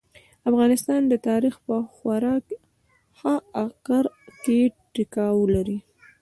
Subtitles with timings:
[0.49, 2.35] افغانستان د تاريخ په خورا
[3.17, 4.05] ښه اکر
[4.43, 4.59] کې
[4.93, 5.79] ټيکاو لري.